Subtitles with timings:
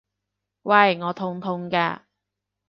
[0.63, 0.97] 喂！
[0.99, 1.99] 我痛痛㗎！